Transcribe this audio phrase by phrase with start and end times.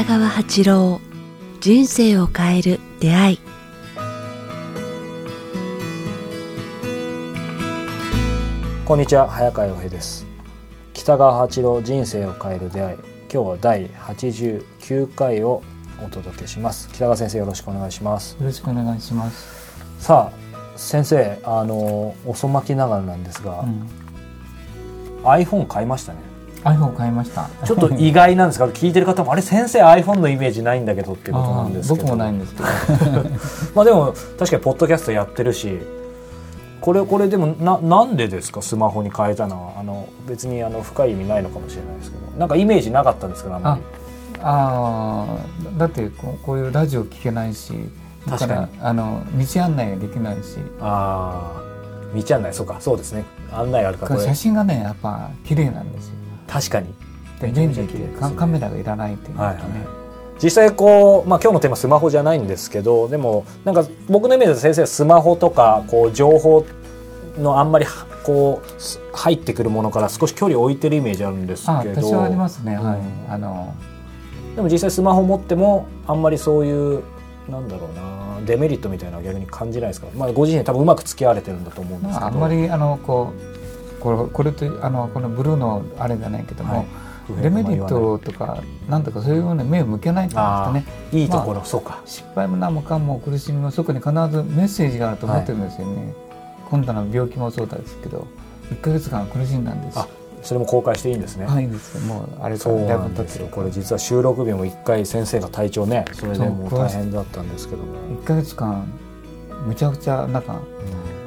[0.00, 0.98] 北川八郎
[1.60, 3.40] 人生を変える出会い。
[8.86, 10.24] こんにちは早川洋平です。
[10.94, 12.96] 北川八郎人生を変える出会い。
[12.96, 15.62] 今日は第89回を
[16.02, 16.88] お届けします。
[16.94, 18.38] 北川先生よろしくお願いします。
[18.40, 19.76] よろしくお願いします。
[19.98, 23.86] さあ先生あの遅まきながらなんですが、うん。
[25.24, 26.29] iPhone 買いましたね
[26.64, 27.48] iPhone 買いました。
[27.64, 32.02] ちょっと意外なんですが聞いてる方もあれ先生 iPhone のイメージないんだけどっていうことなんですけど。
[32.02, 32.68] 僕もないんですけど。
[33.74, 35.78] まあでも確かにポッドキャストやってるし
[36.80, 38.62] これこれでもななんでですか？
[38.62, 39.72] スマホに変えたのは。
[39.80, 42.38] あの別にあの深い意味ないのかもしれないですけど。
[42.38, 43.82] なんかイメージなかったんですけどあんまり。
[44.42, 45.26] あ
[45.74, 47.72] あだってこうこういうラジオ聞けないし
[48.26, 48.68] だ確かに。
[48.80, 50.58] あの道案内ができないし。
[50.80, 51.60] ああ
[52.14, 52.54] 道案内。
[52.54, 53.24] そうかそうですね。
[53.52, 56.14] 案内あるから写真がねやっぱ綺麗なんですよ
[56.50, 56.92] 確かに。
[57.40, 59.86] でめちゃめ便利でちゃ綺麗カカメラがいらないっていうのはいはいとね、
[60.42, 66.66] 実際こう、まあ、今日のテーマスマホじゃないんですけどでもなんか僕のイメージで先生はスマホとかこう情報
[67.38, 72.02] のあんまりはこうす入ってくるものから少し距離を置いてるイメージあるんですあけど。
[72.02, 72.98] 私はありますね、はい。
[72.98, 73.32] うん。
[73.32, 73.74] あの。
[74.56, 77.02] でも実際スマホ持ってもあんまりそういう
[77.48, 82.20] なんだろうなデメリットみたいなのは逆に感じないですか、まあ、ご自身多分うまく付き合われてるんだと思うんですけど。
[82.20, 83.59] まあ、あんまりあのこう
[84.00, 86.86] これこれとあのこのブルーのあれじゃないけども、はい。
[87.42, 92.02] デメリットとかなんとかそういうのに目を向けないっていうんですかねいいところ、そうか。
[92.04, 96.12] 失敗も何もかも苦しみもそこに必ずメッセージがあると思ってるんですよね、
[96.68, 98.26] 今度の病気もそうですけど
[98.72, 99.98] 1か月間苦しんだんです。
[100.00, 100.08] あ
[100.42, 103.46] それも公開していいんですね、はいいいですよもうあれかそうなんですよ。
[103.46, 108.90] これ実は収録日も1回先生が体調ねそれでもう大変だったんですけども、1か月間
[109.66, 110.60] むちゃくちゃなんか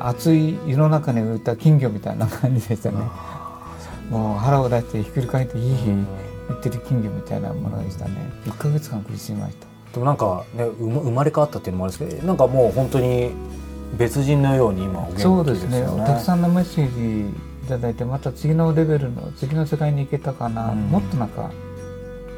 [0.04, 2.98] 熱い湯の中に浮いた金魚みたいな感じでしたね。
[4.10, 6.06] もう腹を出してひっくり返っていい日言
[6.58, 8.12] ってる金魚みたいなものでしたね。
[8.46, 9.66] 1か月間苦しみました。
[9.94, 13.32] でもなんかね生まれ変わったっていうのもあるんですけどなんかもう本当に
[13.98, 15.36] 別人のように今お元気ですよね。
[15.36, 16.06] そうですね。
[16.06, 17.30] たくさんのメッセージ
[17.66, 20.90] いただいてまた次のレベルの次の世界に行けたかな、うん。
[20.90, 21.50] もっとなんか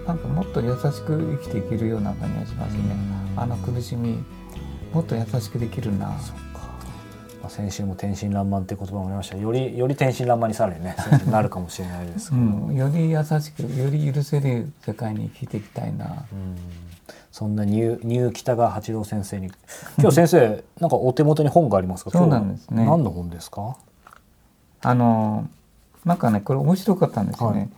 [0.06, 2.82] なんかもっと優しく生きていけるような感じがしますね、
[3.36, 4.24] あの苦しみ
[4.94, 6.14] もっと優しくできるな
[7.46, 9.38] まあ、先週も天真爛漫って言葉もありました。
[9.38, 10.96] よりより天真爛漫にさらにね
[11.30, 16.06] なるかもしれないですけうど、ん、より優しくより許せる世界に生きていきたいな。
[16.06, 16.56] うん。
[17.32, 19.52] そんなニューニュー北川八郎先生に。
[20.00, 22.10] 今日先生なんかお手元に本がありますか？
[22.10, 22.84] そうなんですね。
[22.84, 23.78] 何の本ですか？
[24.82, 25.48] あの
[26.04, 27.70] なんかねこれ面白かったんですよね、はい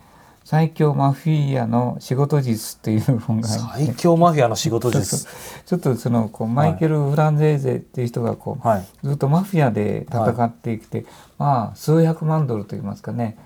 [0.48, 5.26] 最強マフィアの仕事術っていう本が最強マフィアの仕事術。
[5.66, 8.86] ちょっとそのこうマイケル・フランゼーゼっていう人がこう、はい。
[9.04, 11.04] ずっとマフィアで戦ってきて、
[11.36, 13.36] まあ数百万ドルといいますかね。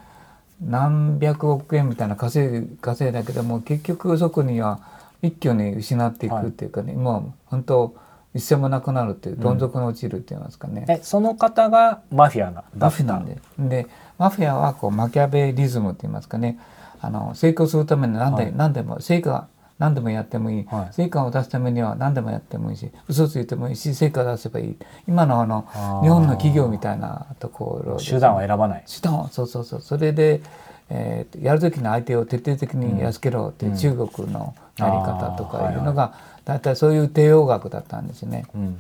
[0.64, 4.78] 何百億円みたいな稼い稼いだけども結局そこには
[5.22, 7.96] 一挙に失っていくっていうかね、もう本当
[8.32, 13.41] 一銭もなくなるっていうどん底に落ちるって言いますかね、えその方がマフィアなマフィアなんで。
[13.58, 16.60] でマフィアはこうマキャベリズムって言いますかね
[17.02, 18.52] あの成功するために何で,、はい。
[18.56, 19.48] 何でも成果
[19.78, 20.94] 何でもやってもいい、はい。
[20.94, 22.76] 成果を出すためには何でもやってもいい。
[22.76, 24.76] し嘘ついてもいいし成果を出せばいい。
[25.08, 25.66] 今のあの
[26.02, 28.84] 日本の企業みたいなところね手段は選ばない。
[28.86, 29.80] 手段をそうそうそう。
[29.80, 30.41] それで、
[30.88, 36.14] えーやる時の相手を徹底的にやっつけろっていう中国のやり方とかいうのが
[36.44, 38.46] 大体そういう帝王学だったんですね。
[38.54, 38.78] うん。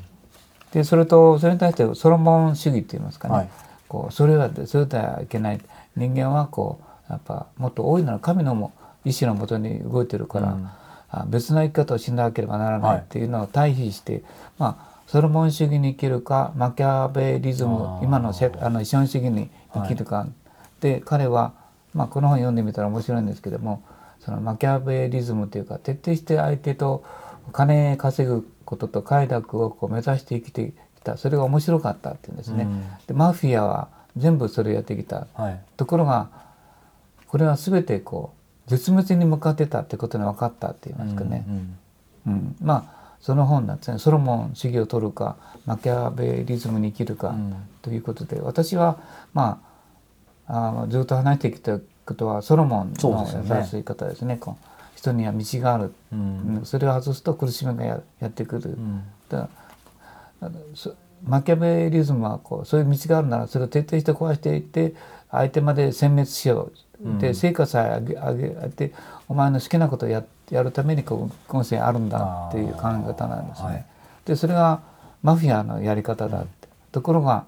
[0.72, 3.48] でそれとそれに対してソロモン主義って言いますかね、はい。
[3.88, 5.60] こうそれはそれではいけない。
[5.96, 8.72] 人間はこうやっぱもっと大いなる神のも
[9.04, 10.68] 意志のもとに動いてるから、うん。
[11.10, 12.96] あ別の生き方をしなければならなはい。
[12.98, 14.22] いっていうのを対比して、
[14.58, 18.04] まあソロモン主義に生きるかマキャベリズあムー。
[18.04, 20.26] 今のせあの資本主義に生きるか、
[20.80, 21.52] で彼は、
[21.92, 23.82] まあ、この本読んでみたら面白いんですけども
[24.20, 27.04] そのマキャベリズムというか徹底して相手と
[27.52, 31.16] 金稼ぐことと快楽をこう目指して生きてきた。
[31.18, 32.64] それが面白かったっていうんですね。
[32.64, 32.84] うん。
[33.06, 35.26] でマフィアは全部それをやってきた。
[35.34, 35.60] はい。
[35.76, 36.30] ところが
[37.32, 38.34] これは全てこ
[38.66, 41.46] う絶滅に向かってたってことが分かったって言いますかね。
[41.48, 41.78] うん。
[42.26, 43.98] うんまあその本なんですね。
[43.98, 47.54] ソロモン主義を取るかマキャベリズムに生きるかうん。
[47.80, 49.00] ということで、私は
[49.32, 49.62] ま
[50.46, 54.36] ああずっと話してきたことはソロモンの優しい方ですね。
[54.36, 56.56] こう人には道がある、うん。
[56.58, 58.72] うんそれを外すと苦しみがややってくる。
[58.72, 59.04] うん。
[59.30, 59.48] だ
[61.24, 64.94] マキャベリズムはこうそういう道があるならそれを徹底して壊していって
[65.30, 68.92] 相手まで殲滅しよう、うんで成果さえ上げ上げて
[69.28, 73.68] お前の好きなことをややるためにこう今世あるんだっていう考え方なんですね。
[73.68, 73.86] はい。
[74.24, 74.82] でそれが
[75.22, 77.44] マフィアのやり方だって、ところが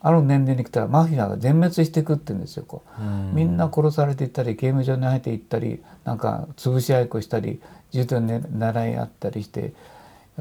[0.00, 3.02] ある年齢に来たらマフィアが全滅していくって言うんですよこう。
[3.02, 3.34] うん。
[3.34, 9.72] みんな殺されていったり刑務所に入っていったりなんか潰し合いっこしたり銃で、ね、習い合ったりして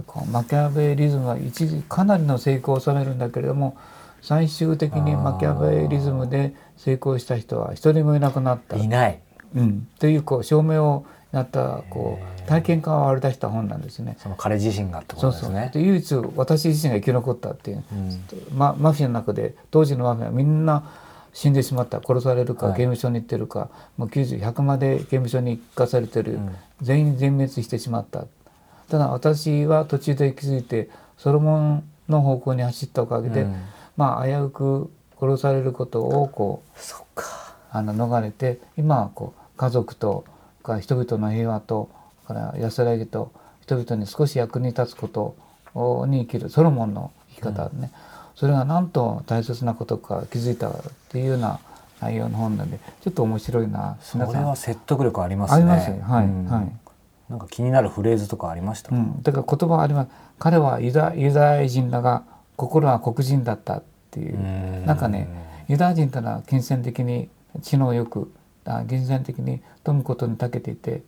[0.05, 3.77] こうマキャベリズムは一時かなりの成功を収めるんだけれども
[4.21, 9.19] 最終的にマキャベリズムで成功した人は一人もいなくなった、いない。
[9.55, 14.17] うん、というこう証明をやったこう体験感を割り出した本なんですね。
[14.19, 15.41] その彼自身がってこそうそう。
[15.41, 18.57] とですねで唯一私自身が生き残ったっていう、うん。
[18.57, 20.89] ま、マフィアの中で当時のマフィアはみんな
[21.33, 21.99] 死んでしまった。
[21.99, 22.75] 殺されるか、はい。
[22.75, 26.55] 刑務所に行ってるかもう90100まで刑務所に行かされてる、うん。
[26.81, 28.25] 全員全滅してしまった。
[28.89, 33.55] ただ私は途中で気づいてソロモンの方向に走ったおかげで、うん
[33.97, 34.89] まあ危うく
[35.19, 37.25] 殺されることをこうそっか。
[37.69, 40.23] あの逃れて今はこう家族と
[40.63, 41.89] か人々の平和と
[42.25, 45.35] から安らぎと人々に少し役に立つこと
[46.07, 47.91] に生きるソロモンの生き方ね、
[48.35, 50.73] それがなんと大切なことか気づいたっ
[51.09, 51.59] ていうような
[51.99, 53.97] 内容の本なんでちょっと面白いな。
[54.01, 55.57] それは説得力ありますね。
[55.57, 55.97] ありますよ。
[56.03, 56.45] はい、うん。
[56.45, 56.71] はい、
[57.29, 58.89] なんか気になるフレーズとかありました？
[58.89, 60.09] か、うん、だから言葉あります。
[60.39, 62.23] 彼はユダユダヤ人だが
[62.57, 64.35] 心は黒人だったっていう。
[64.35, 64.85] うん。
[64.85, 65.29] なんかね
[65.69, 67.29] ユダヤ人というのは金銭的に
[67.61, 68.33] 知能よく
[68.65, 71.03] あ金銭的に富むことに長けていて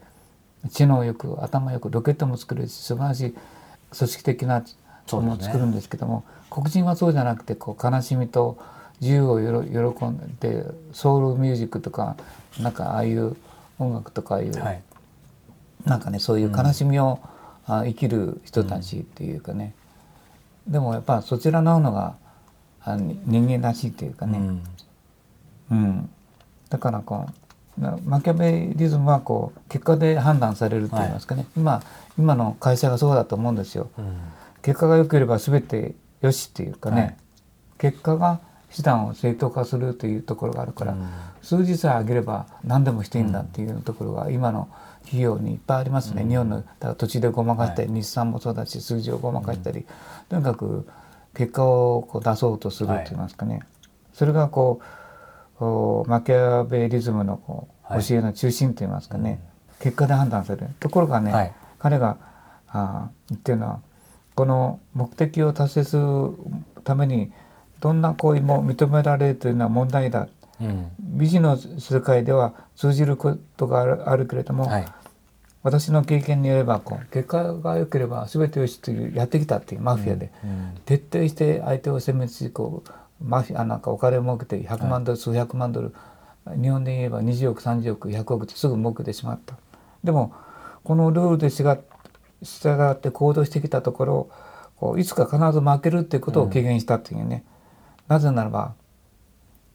[0.69, 3.35] 知能よく頭よくロケットも作るし素晴らしい
[3.97, 4.63] 組織的な
[5.11, 8.57] ものを作るんですけども、黒人はそうじゃなくてこう悲しみと
[9.01, 9.63] 自由をよろ
[9.93, 12.15] 喜んでソウルミュージックとか
[12.59, 13.35] なんかああいう
[13.79, 14.81] 音楽とかああいう、はい。
[15.85, 17.19] なんかねそういう悲しみを、
[17.65, 19.73] あ生きる人たちっていうかね、
[20.69, 22.15] でもやっぱそちらののが
[22.83, 24.63] あに人間らしいっていうかね、うん。
[25.71, 26.09] うん、
[26.69, 27.25] だからこ
[27.77, 31.81] うなマキャベリズムはこう結果で判断されると言いますかね、今
[32.17, 33.89] 今の会社がそうだと思うんですよ。
[33.97, 34.17] うん。
[34.61, 37.17] 結果が良ければ全てよしっていうかね、はい。
[37.79, 38.39] 結果が
[38.75, 41.07] 手段を正当化するというところがあるから、うん。
[41.41, 44.69] 数字さえ上げれば何でもしていいんだっていうところが今の
[45.03, 49.85] 企業にいっぱいありますね、日本のだ土地でごまかしたり、日産もそうだし数字をごまかしたり、
[50.29, 50.87] とにかく
[51.33, 53.61] 結果をこう出そうとすると言いますかね、
[54.13, 54.81] それがこ
[55.59, 58.03] うおマキャベリズムのこうはい。
[58.03, 59.41] 教えの中心と言いますかね、
[59.79, 60.67] 結果で判断される。
[60.79, 61.53] ところがね、はい。
[61.79, 62.17] 彼が
[62.67, 63.79] あ言ってるのは
[64.35, 66.03] この目的を達成する
[66.83, 67.31] ために
[67.79, 70.27] どんな行為も認められるというのは問題だ。
[70.61, 70.91] うん。
[70.99, 74.85] 美人の世界では通じることがあるあるけれども、はい。
[75.61, 85.93] 私の経験によればこう結果が良ければ全てよしというやってきたっていうマフィアで、うん徹底して相手を殲滅しこうマフィアなんかお金を儲けて100万ドル、数百万ドル
[86.61, 89.55] 日本で言えば20億30億100億ってすぐ儲けてしまった。
[90.03, 90.33] でも
[90.83, 91.77] このルールで従
[92.91, 94.29] って行動してきたところ
[94.77, 97.43] こういつか必ず負けるっていうことを軽減したっていうね、
[98.09, 98.73] なぜならば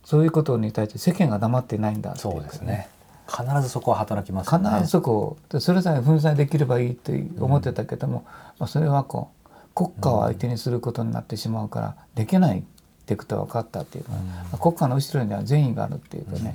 [0.05, 2.89] そういうことに対して世間が黙っていないんだそうですね。
[3.27, 4.81] 必ずそこは働きますね。
[4.83, 8.25] ずそこをでそれさえ粉砕できればいいって思ってたけども、
[8.59, 12.63] まあ、それはこう国家を相手にすることになってしまうからできないっ
[13.07, 14.05] てことが分かったっていう。
[14.05, 14.19] か、ま
[14.53, 16.55] あ国家の後ろには善意があるっていうかね、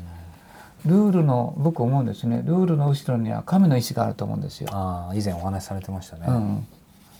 [0.85, 2.43] ルールの僕思うんですね。
[2.45, 4.69] ルールの後ろには神の意志があると思うんですよ。
[4.71, 6.67] ああ以前お話しされてましたね、うん、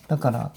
[0.08, 0.52] だから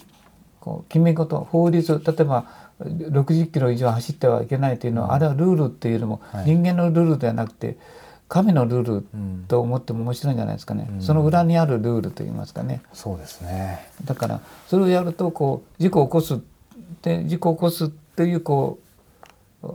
[0.62, 2.46] こう決め事法律例えば
[2.80, 6.44] 60キロ以上走ってはいけないというのは、あれはルールっていうよりもはい。
[6.46, 7.76] 人間のルールではなくて
[8.28, 9.44] 神のルールうん。
[9.48, 11.02] と思っても面白いんじゃないですかね、うん。
[11.02, 12.80] その裏にあるルールといいますかね。
[12.92, 13.90] そうですね。
[14.04, 16.40] だからそれをやるとこう事故を起こす
[17.02, 18.78] で事故を起こすっていうこ
[19.62, 19.66] う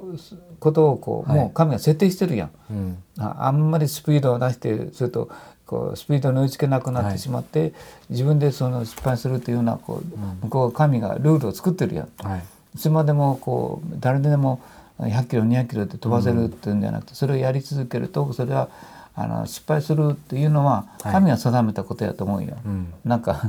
[0.59, 1.39] ことをこう、はい。
[1.39, 2.51] もう神が設定してるやん。
[2.71, 3.03] うん。
[3.19, 5.29] ああんまりスピードを出してすると
[5.67, 7.73] こうスピードに追いつけなくなってしまって、
[8.09, 12.09] 自分でその失敗するというようなこう、向こう神がルールを作ってるやん。
[12.25, 12.43] はい。
[12.75, 14.61] いつまでもこう誰でも
[14.99, 18.69] 100キロ200キロで飛ばせるっていうんじゃなくて、それをやり続けるとそれは
[19.13, 21.13] あの失敗するっていうのははい。
[21.13, 22.55] 神が定めたことやと思うよ。
[22.65, 22.93] うん。
[23.03, 23.41] なんか。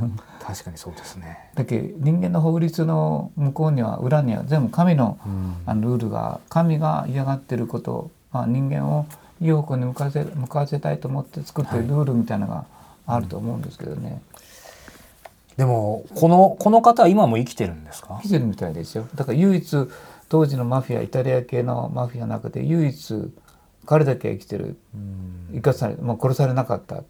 [0.42, 1.50] 確かにそうですね。
[1.54, 5.56] だけど人間の法律の向こうには裏には全部神のうん。
[5.66, 9.06] あのルールが神が嫌がってること、まあ、人間を
[9.40, 12.64] いい方向に向かわせ向かわせたいと思って作ってるルールみたいなのが
[13.06, 14.20] あると思うんですけどね、
[15.56, 18.18] でもこのこの方は今も生きてるんですか？
[18.22, 19.08] 生きてるみたいですよ。
[19.14, 19.88] だから唯一
[20.28, 23.32] 当時のマフィアイタリア系のマフィアの中で唯一
[23.86, 24.76] 彼だけは生きてる。
[24.94, 27.02] うん生かされ、まあ、殺されなかった、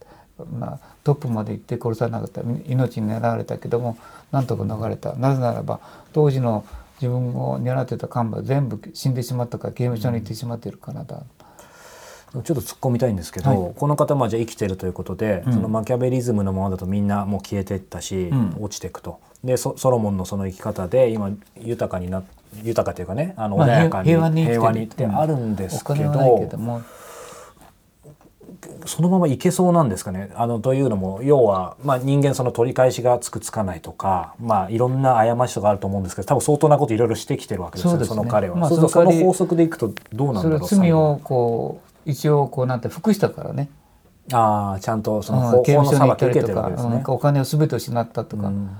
[0.56, 2.42] まあ、トップまで行って殺されなかった。
[2.66, 3.98] 命に狙われたけども
[4.30, 5.14] なんとか逃れた。
[5.14, 5.80] なぜならば
[6.12, 6.64] 当時の
[7.00, 11.24] 自分を狙ってた幹部は全部死んでしまったから刑務所に行ってしまっているからだ、
[12.32, 13.74] ちょっと突っ込みたいんですけど、はい。
[13.74, 15.52] この方まあじゃあ生きてるということで、うん。
[15.52, 18.56] そのマキャベリズムのままだとみんなもう消えていったし、うん。
[18.60, 19.18] 落ちていくと。
[19.44, 22.24] でソソロモンのその生き方で今豊かにな
[22.62, 26.82] 豊かというかねあのまあ穏やかに平和にってあるんですけど
[28.86, 30.30] そのままいけそうなんですかね。
[30.34, 38.04] あのというのも要は、まあ、人間その取り返しがつくつかないとか、まあ、いろんな過ちとかあると思うんですけど多分相当なこといろいろしてきてるわけですよね。
[38.04, 38.56] その彼は。
[38.56, 43.68] まあその法則でいくとどうなんだろうは罪をこう一応こうなんて服したからね。
[44.32, 46.74] ああちゃんとそのうん法法刑務所に行ったりとかね。
[46.76, 47.14] うん。
[47.14, 48.70] お金を全て失ったとか、うん。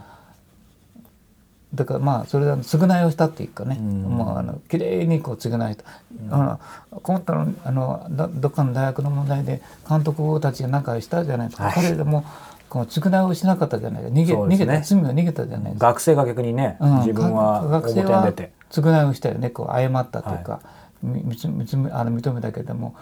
[1.75, 4.03] だからまあそれは償いをしたっていうかね、うん。
[4.03, 5.85] もうあの綺麗にこう償いした、
[6.31, 6.61] あ
[6.91, 11.75] の今度のあのどどっかの大学の問題で監督たちが何かしたじゃないですか、はい。
[11.75, 12.25] 彼でも
[12.69, 14.03] こう償いをしなかったじゃない。
[14.03, 14.33] か逃げ,、ね。
[14.35, 15.87] 逃げた罪を逃げたじゃないですか。
[15.87, 16.97] 学生が逆にね、うん。
[17.01, 18.53] 自分は表に生は出て。
[18.71, 19.49] 償いをしたよね。
[19.51, 22.95] こう謝ったというか、みみつみつあの認めたけども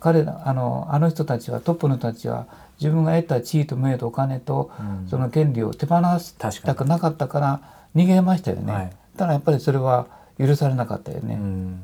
[0.00, 2.46] 彼らあのあの人たちはトップの人たちは
[2.80, 5.08] 自分が得た地位と名誉とお金と、うん。
[5.08, 7.60] その権利を手放したくなかったから
[7.94, 8.92] 逃げましたよね、はい。
[9.16, 10.06] ただやっぱりそれは
[10.38, 11.80] 許されなかったよね、うん。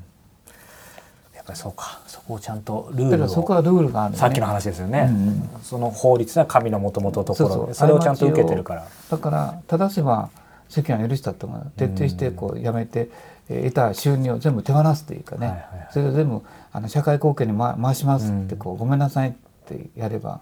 [1.35, 2.01] やっぱりそうか。
[2.07, 4.19] そこをちゃんとルだールをからそこはルールがあるよね。
[4.19, 5.49] さっきの話ですよね、うんうん。
[5.63, 8.87] その法律は神のもともとのところそれをちゃんと受けてるから。
[9.11, 10.29] だから正せば
[10.69, 13.09] 世間は許したとか徹底してこうやめて、えー
[13.51, 15.89] 得た収入を全部手放すというかね、はいはいはい。
[15.93, 16.43] それを全部
[16.73, 19.33] あの社会貢献に回回しますってこう、ごめんなさいっ
[19.67, 20.41] てやれば。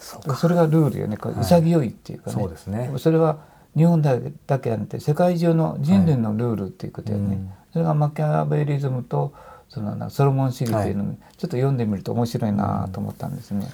[0.00, 1.16] そうそれがルールよね。
[1.16, 2.90] こう潔いっていうかね、そうですね。
[2.98, 3.38] それは
[3.76, 4.30] 日本だけ
[4.70, 7.50] じゃなくて世界中の人類のルールっていうことよね、うん。
[7.72, 9.34] それがマキャベリズムと
[9.68, 13.68] そのなソロモン主義っていうのにちょっと読んでみると面白いなと思ったんですね。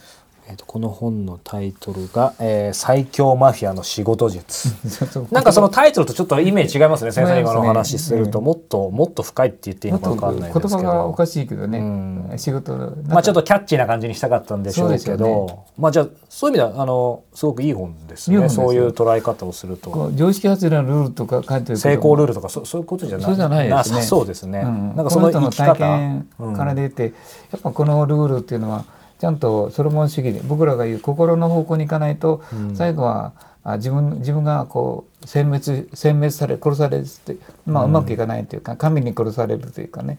[0.47, 4.69] えーとこの本のタイトルが、えー最強マフィアの仕事術」
[5.33, 8.45] なんかそのタイトルとちょっとイメージ違いますね先生今のお話しすると、うん。
[8.45, 10.89] もっともっと深いって言っていいのか分かんない言ですけど。
[10.89, 12.33] 葉がおかしいけどね、うん。
[12.37, 15.27] 仕事のまあちょっとキャッチーな感じにしたかったんでしょうけど。
[15.27, 18.49] よまあじゃあそういう意味ではあのすごくいい本ですね。
[18.49, 20.11] そういう捉え方をすると。
[20.15, 23.27] 常識外れのルールとか書いてる成功ルールとかそそういうことじゃない。
[23.27, 24.03] そうじゃないですね。
[24.03, 25.75] そうですね、うんなんかその生き方。
[25.75, 27.13] 験から出て、
[27.53, 28.85] やっぱこのルールっていうのは
[29.19, 32.77] ちゃんとソロモン主義で僕らが言う心の方向に行かないと、うん。
[32.77, 40.19] 最後はあ自分自分がこう殲滅殲滅され殺されるって、まあ、うまくいかないというか、神に殺されるというかね。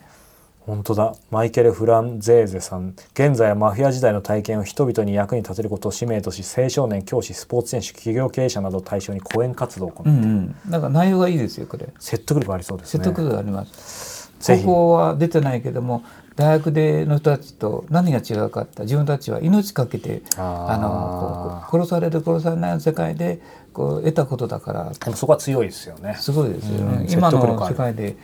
[0.65, 1.13] 本当だ。
[1.29, 2.95] マイケル・フランゼーゼさん。
[3.13, 10.55] 現在はマフィア時代の体験を人々に役に立てることを使命とし青少年教師スポーツ選手企業経営者などを対象に講演活動を行う、うんうん。
[10.67, 11.87] だから内容がいいですよこれ。
[11.99, 13.03] 説得力ありそうですね。
[13.03, 14.31] 説得力があります。
[14.39, 14.63] ぜひ。
[14.63, 16.03] 高校は出てないけども
[16.35, 23.39] 大学での人たちと何が違うかって自分たちは命かけてあの殺される殺されない世界で
[23.73, 24.91] こう得たことだから。
[25.15, 26.15] そこは強いですよね。
[26.19, 27.05] すごいですようん。
[27.05, 28.15] ね、今の世界で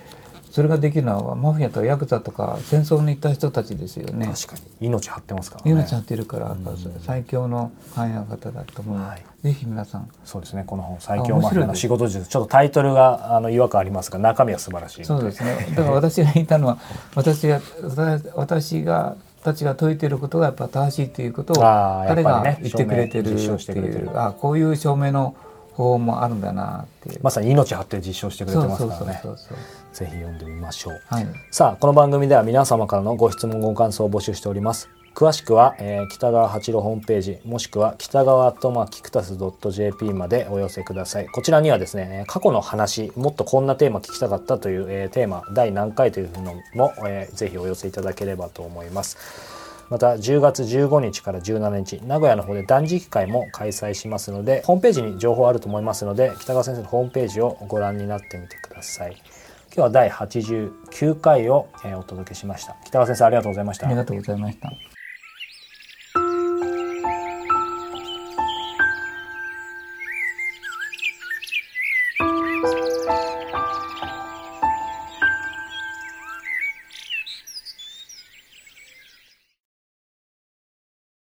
[0.52, 4.28] それができるのはマフィアとかヤクザとか戦争に行った人たちですよね。
[4.28, 4.88] 確かに。
[4.88, 5.72] 命張ってますからね。
[5.72, 6.58] 命張ってるから
[7.06, 9.00] 最強の考え方だと思う。
[9.00, 9.24] はい。
[9.44, 10.10] ぜひ皆さん。
[10.26, 10.66] そうですね。
[10.68, 12.28] この本最強マフィアの仕事術。
[12.28, 15.68] ちょっとタイトルがあの違和感ありますが中身は素晴らしいそうですね。
[15.74, 16.78] だから私が言ったのは
[17.16, 25.51] 私が私私がたちが説いていることがやっぱ正しいということを彼がね言ってくれてるっしていうあこういう証明の方
[25.82, 27.20] 法もあるんだなっていう。
[27.22, 29.22] まさに命張って実証してくれてますからね。
[29.94, 31.28] ぜひ読んでみましょうはい。
[31.52, 39.38] さあこの番組では皆様からのご質問ご感想を募集しております詳しくは、えー北川八郎ホームページもしくは北川アットマーキクタス
[39.72, 49.18] .jp までお寄せくださいこちらにはですねえー過去の話もっとこんなテーマ聞きたかったという、えーテーマ第何回というのも、えーぜひお寄せいただければと思います
[49.92, 59.22] また10月15日から17日名古屋の方で断食会も開催しますのでホームページに情報あると思いますので北川先生のホームページをご覧になってみてください。
[59.74, 62.76] 今日は第89回を、お届けしました。
[62.84, 63.88] 北川先生ありがとうございました。
[63.88, 64.91] ありがとうございました。